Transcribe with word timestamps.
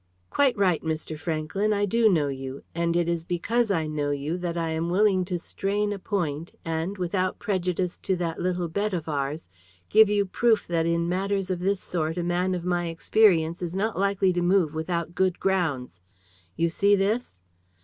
"Quite 0.31 0.57
right, 0.57 0.81
Mr. 0.83 1.15
Franklyn, 1.15 1.73
I 1.73 1.85
do 1.85 2.09
know 2.09 2.27
you, 2.27 2.63
and 2.73 2.95
it 2.95 3.07
is 3.07 3.23
because 3.23 3.69
I 3.69 3.85
know 3.85 4.09
you 4.09 4.35
that 4.39 4.57
I 4.57 4.71
am 4.71 4.89
willing 4.89 5.23
to 5.25 5.37
strain 5.37 5.93
a 5.93 5.99
point, 5.99 6.51
and, 6.65 6.97
without 6.97 7.37
prejudice 7.37 7.99
to 7.99 8.15
that 8.15 8.39
little 8.41 8.67
bet 8.67 8.95
of 8.95 9.07
ours, 9.07 9.47
give 9.89 10.09
you 10.09 10.25
proof 10.25 10.65
that 10.65 10.87
in 10.87 11.07
matters 11.07 11.51
of 11.51 11.59
this 11.59 11.81
sort 11.81 12.17
a 12.17 12.23
man 12.23 12.55
of 12.55 12.65
my 12.65 12.87
experience 12.87 13.61
is 13.61 13.75
not 13.75 13.95
likely 13.99 14.33
to 14.33 14.41
move 14.41 14.73
without 14.73 15.13
good 15.13 15.39
grounds. 15.39 16.01
You 16.55 16.69
see 16.69 16.95
this?" 16.95 17.39